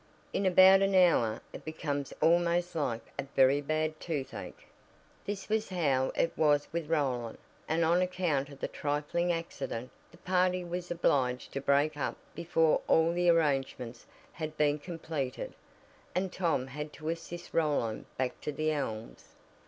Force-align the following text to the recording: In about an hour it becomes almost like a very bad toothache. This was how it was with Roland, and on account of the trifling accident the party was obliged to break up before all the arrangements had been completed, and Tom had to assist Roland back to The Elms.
In 0.33 0.47
about 0.47 0.81
an 0.81 0.95
hour 0.95 1.41
it 1.53 1.63
becomes 1.63 2.11
almost 2.23 2.73
like 2.73 3.05
a 3.19 3.23
very 3.35 3.61
bad 3.61 3.99
toothache. 3.99 4.65
This 5.25 5.47
was 5.47 5.69
how 5.69 6.11
it 6.15 6.35
was 6.35 6.67
with 6.71 6.89
Roland, 6.89 7.37
and 7.67 7.85
on 7.85 8.01
account 8.01 8.49
of 8.49 8.59
the 8.61 8.67
trifling 8.67 9.31
accident 9.31 9.91
the 10.11 10.17
party 10.17 10.63
was 10.63 10.89
obliged 10.89 11.53
to 11.53 11.61
break 11.61 11.97
up 11.97 12.17
before 12.33 12.81
all 12.87 13.11
the 13.13 13.29
arrangements 13.29 14.07
had 14.33 14.57
been 14.57 14.79
completed, 14.79 15.53
and 16.15 16.33
Tom 16.33 16.65
had 16.65 16.91
to 16.93 17.09
assist 17.09 17.53
Roland 17.53 18.05
back 18.17 18.41
to 18.41 18.51
The 18.51 18.71
Elms. 18.71 19.35